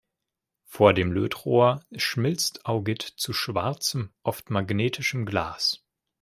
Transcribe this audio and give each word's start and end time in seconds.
Vor 0.65 0.95
dem 0.95 1.11
Lötrohr 1.11 1.79
schmilzt 1.95 2.65
Augit 2.65 3.03
zu 3.03 3.33
schwarzem, 3.33 4.11
oft 4.23 4.49
magnetischem 4.49 5.27
Glas. 5.27 5.85